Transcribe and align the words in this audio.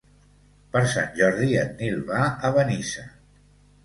Per 0.75 0.79
Sant 0.93 1.11
Jordi 1.19 1.49
en 1.63 1.69
Nil 1.81 1.99
va 2.07 2.21
a 2.49 2.51
Benissa. 2.57 3.05